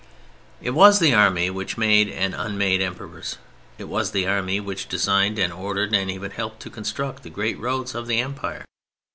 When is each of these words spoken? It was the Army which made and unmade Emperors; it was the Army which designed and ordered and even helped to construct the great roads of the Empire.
It 0.63 0.71
was 0.71 0.97
the 0.97 1.13
Army 1.13 1.51
which 1.51 1.77
made 1.77 2.09
and 2.09 2.33
unmade 2.33 2.81
Emperors; 2.81 3.37
it 3.77 3.83
was 3.83 4.09
the 4.09 4.25
Army 4.25 4.59
which 4.59 4.87
designed 4.89 5.37
and 5.37 5.53
ordered 5.53 5.93
and 5.93 6.09
even 6.09 6.31
helped 6.31 6.59
to 6.61 6.71
construct 6.71 7.21
the 7.21 7.29
great 7.29 7.59
roads 7.59 7.93
of 7.93 8.07
the 8.07 8.19
Empire. 8.19 8.65